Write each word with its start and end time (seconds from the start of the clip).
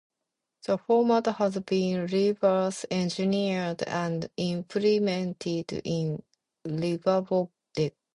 The 0.65 0.79
format 0.79 1.27
has 1.27 1.59
been 1.59 2.07
reverse 2.07 2.87
engineered 2.89 3.83
and 3.83 4.27
implemented 4.35 5.71
in 5.85 6.23
libavcodec. 6.65 7.93